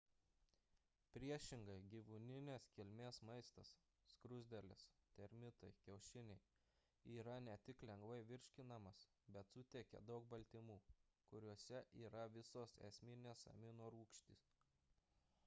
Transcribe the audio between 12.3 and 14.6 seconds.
visos esminės aminorūgštys